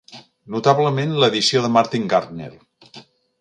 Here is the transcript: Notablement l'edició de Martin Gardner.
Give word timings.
Notablement 0.53 1.13
l'edició 1.25 1.61
de 1.67 1.71
Martin 1.77 2.09
Gardner. 2.15 2.51